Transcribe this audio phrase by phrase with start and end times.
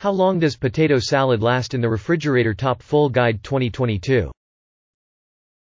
[0.00, 4.30] How long does potato salad last in the refrigerator Top Full Guide 2022.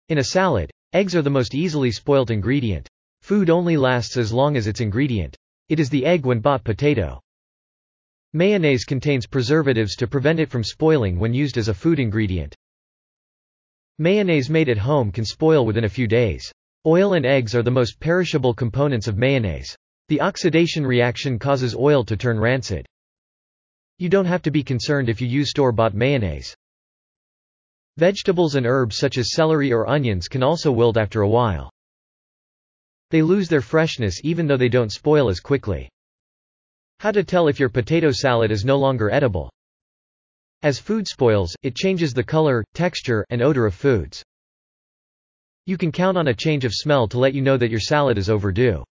[0.10, 2.88] In a salad, eggs are the most easily spoilt ingredient.
[3.24, 5.36] Food only lasts as long as its ingredient.
[5.70, 7.20] It is the egg when bought potato.
[8.34, 12.56] Mayonnaise contains preservatives to prevent it from spoiling when used as a food ingredient.
[14.02, 16.52] Mayonnaise made at home can spoil within a few days.
[16.88, 19.76] Oil and eggs are the most perishable components of mayonnaise.
[20.08, 22.88] The oxidation reaction causes oil to turn rancid.
[24.00, 26.56] You don't have to be concerned if you use store-bought mayonnaise.
[27.98, 31.70] Vegetables and herbs such as celery or onions can also wilt after a while.
[33.12, 35.88] They lose their freshness even though they don't spoil as quickly.
[37.02, 39.52] How to tell if your potato salad is no longer edible.
[40.64, 44.24] As food spoils, it changes the color, texture, and odor of foods.
[45.66, 48.20] You can count on a change of smell to let you know that your salad
[48.20, 48.84] is overdue.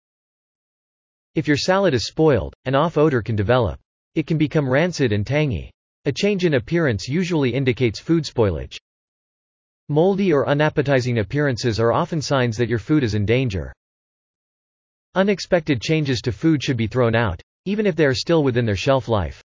[1.35, 3.79] If your salad is spoiled, an off odor can develop.
[4.15, 5.71] It can become rancid and tangy.
[6.05, 8.77] A change in appearance usually indicates food spoilage.
[9.89, 13.73] Moldy or unappetizing appearances are often signs that your food is in danger.
[15.13, 18.75] Unexpected changes to food should be thrown out, even if they are still within their
[18.75, 19.43] shelf life.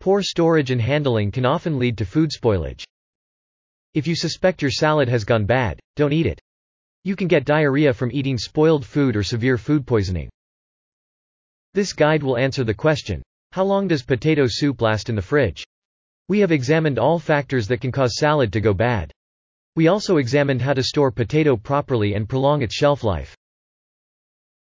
[0.00, 2.84] Poor storage and handling can often lead to food spoilage.
[3.92, 6.40] If you suspect your salad has gone bad, don't eat it.
[7.04, 10.30] You can get diarrhea from eating spoiled food or severe food poisoning.
[11.74, 13.22] This guide will answer the question,
[13.52, 15.66] how long does potato soup last in the fridge?
[16.28, 19.12] We have examined all factors that can cause salad to go bad.
[19.76, 23.36] We also examined how to store potato properly and prolong its shelf life.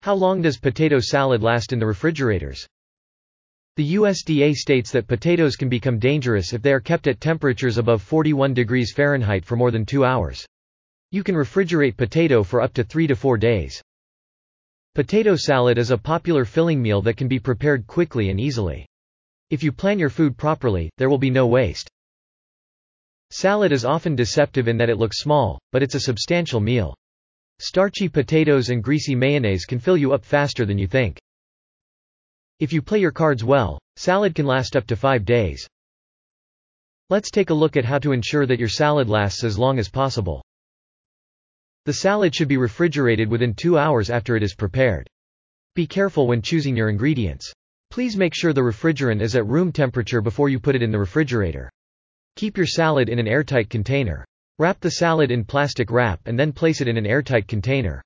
[0.01, 2.67] How long does potato salad last in the refrigerators?
[3.75, 8.03] The USDA states that potatoes can become dangerous if they are kept at temperatures above
[8.03, 10.45] 41 degrees Fahrenheit for more than two hours.
[11.09, 13.81] You can refrigerate potato for up to 3 to 4 days.
[14.93, 18.85] Potato salad is a popular filling meal that can be prepared quickly and easily.
[19.49, 21.89] If you plan your food properly, there will be no waste.
[23.31, 26.93] Salad is often deceptive in that it looks small, but it's a substantial meal.
[27.59, 31.17] Starchy potatoes and greasy mayonnaise can fill you up faster than you think.
[32.59, 35.67] If you play your cards well, salad can last up to five days.
[37.09, 39.89] Let's take a look at how to ensure that your salad lasts as long as
[39.89, 40.43] possible.
[41.85, 45.07] The salad should be refrigerated within two hours after it is prepared.
[45.75, 47.51] Be careful when choosing your ingredients.
[47.89, 50.99] Please make sure the refrigerant is at room temperature before you put it in the
[50.99, 51.69] refrigerator.
[52.35, 54.25] Keep your salad in an airtight container.
[54.59, 58.01] Wrap the salad in plastic wrap and then place it in an airtight container.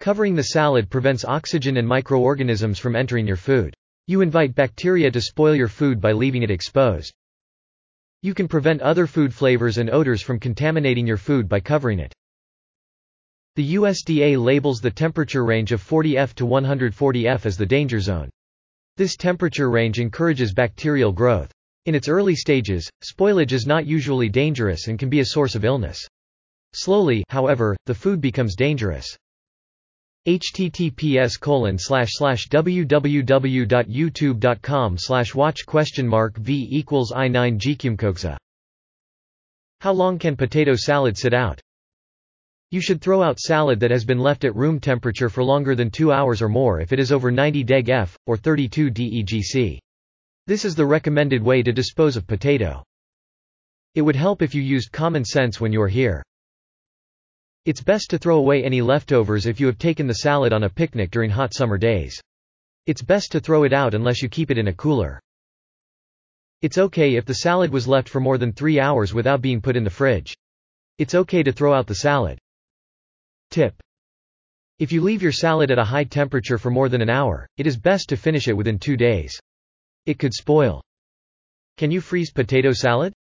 [0.00, 3.74] Covering the salad prevents oxygen and microorganisms from entering your food.
[4.06, 7.12] You invite bacteria to spoil your food by leaving it exposed.
[8.22, 12.14] You can prevent other food flavors and odors from contaminating your food by covering it.
[13.56, 17.98] The USDA labels the temperature range of 40 F to 140 F as the danger
[17.98, 18.30] zone.
[18.96, 21.50] This temperature range encourages bacterial growth.
[21.86, 25.64] In its early stages, spoilage is not usually dangerous and can be a source of
[25.64, 26.06] illness.
[26.74, 29.16] Slowly, however, the food becomes dangerous
[30.26, 38.36] https colon slash slash www.youtube.com slash watch question mark v equals i 9 gqmkogza.
[39.80, 41.60] How long can potato salad sit out?
[42.72, 45.90] You should throw out salad that has been left at room temperature for longer than
[45.90, 49.78] 2 hours or more if it is over 90 deg F, or 32 DEGC.
[50.48, 52.82] This is the recommended way to dispose of potato.
[53.94, 56.24] It would help if you used common sense when you are here.
[57.66, 60.70] It's best to throw away any leftovers if you have taken the salad on a
[60.70, 62.20] picnic during hot summer days.
[62.86, 65.20] It's best to throw it out unless you keep it in a cooler.
[66.62, 69.74] It's okay if the salad was left for more than three hours without being put
[69.74, 70.36] in the fridge.
[70.98, 72.38] It's okay to throw out the salad.
[73.50, 73.74] Tip.
[74.78, 77.66] If you leave your salad at a high temperature for more than an hour, it
[77.66, 79.36] is best to finish it within two days.
[80.04, 80.84] It could spoil.
[81.78, 83.12] Can you freeze potato salad?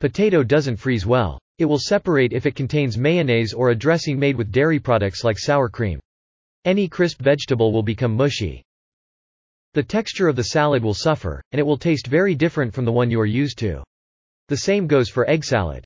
[0.00, 1.38] Potato doesn't freeze well.
[1.58, 5.38] It will separate if it contains mayonnaise or a dressing made with dairy products like
[5.38, 5.98] sour cream.
[6.64, 8.62] Any crisp vegetable will become mushy.
[9.74, 12.92] The texture of the salad will suffer, and it will taste very different from the
[12.92, 13.82] one you are used to.
[14.46, 15.84] The same goes for egg salad.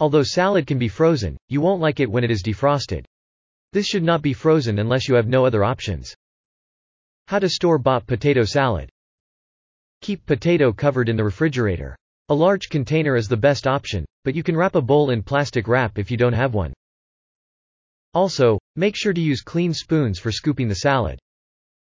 [0.00, 3.04] Although salad can be frozen, you won't like it when it is defrosted.
[3.72, 6.14] This should not be frozen unless you have no other options.
[7.28, 8.88] How to store bought potato salad.
[10.00, 11.96] Keep potato covered in the refrigerator.
[12.28, 15.68] A large container is the best option, but you can wrap a bowl in plastic
[15.68, 16.72] wrap if you don't have one.
[18.14, 21.18] Also, make sure to use clean spoons for scooping the salad.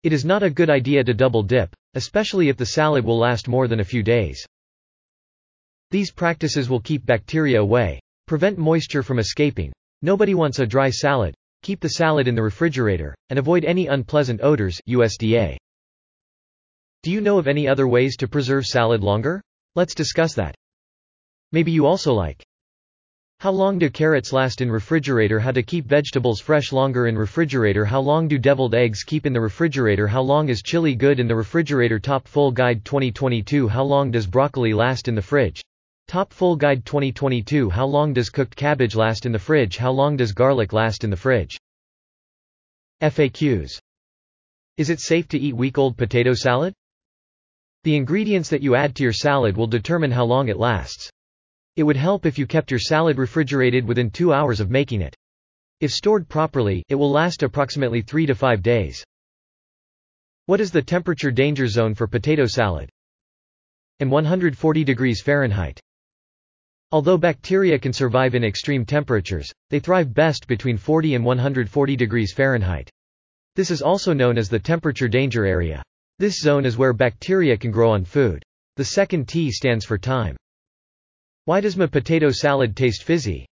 [0.02, 3.48] It is not a good idea to double dip, especially if the salad will last
[3.48, 4.44] more than a few days.
[5.90, 9.72] These practices will keep bacteria away, prevent moisture from escaping.
[10.00, 11.34] Nobody wants a dry salad.
[11.62, 15.56] Keep the salad in the refrigerator, and avoid any unpleasant odors USDA.
[17.04, 19.42] Do you know of any other ways to preserve salad longer?
[19.76, 20.56] Let's discuss that.
[21.52, 22.42] Maybe you also like
[23.42, 27.84] how long do carrots last in refrigerator How to keep vegetables fresh longer in refrigerator
[27.84, 31.26] How long do deviled eggs keep in the refrigerator How long is chili good in
[31.26, 35.60] the refrigerator Top Full Guide 2022 How long does broccoli last in the fridge?
[36.06, 40.16] Top Full Guide 2022 How long does cooked cabbage last in the fridge How long
[40.16, 41.58] does garlic last in the fridge?
[43.02, 43.72] FAQs.
[44.76, 46.74] Is it safe to eat week-old potato salad?
[47.82, 51.10] The ingredients that you add to your salad will determine how long it lasts.
[51.76, 55.16] It would help if you kept your salad refrigerated within two hours of making it.
[55.80, 59.02] If stored properly, it will last approximately 3 to 5 days.
[60.46, 62.90] What is the temperature danger zone for potato salad?
[64.00, 65.80] And 140 degrees Fahrenheit.
[66.90, 72.34] Although bacteria can survive in extreme temperatures, they thrive best between 40 and 140 degrees
[72.34, 72.90] Fahrenheit.
[73.56, 75.82] This is also known as the temperature danger area.
[76.18, 78.42] This zone is where bacteria can grow on food.
[78.76, 80.36] The second T stands for time.
[81.44, 83.46] Why does my potato salad taste fizzy?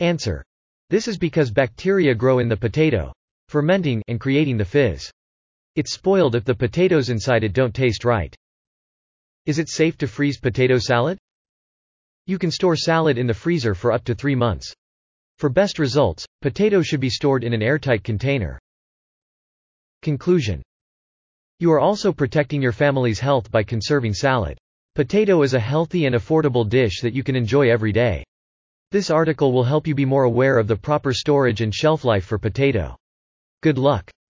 [0.00, 0.44] Answer.
[0.88, 3.12] This is because bacteria grow in the potato,
[3.48, 5.10] fermenting and creating the fizz.
[5.74, 8.34] It's spoiled if the potatoes inside it don't taste right.
[9.46, 11.18] Is it safe to freeze potato salad?
[12.26, 14.72] You can store salad in the freezer for up to three months.
[15.38, 18.60] For best results, potato should be stored in an airtight container.
[20.02, 20.62] Conclusion
[21.58, 24.58] you are also protecting your family's health by conserving salad.
[24.96, 28.24] Potato is a healthy and affordable dish that you can enjoy every day.
[28.92, 32.24] This article will help you be more aware of the proper storage and shelf life
[32.24, 32.96] for potato.
[33.60, 34.10] Good luck.